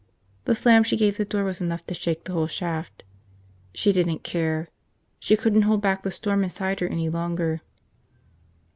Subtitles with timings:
[0.45, 3.03] The slam she gave the door was enough to shake the whole shaft.
[3.71, 4.69] She didn't care.
[5.19, 7.61] She couldn't hold back the storm inside her any longer.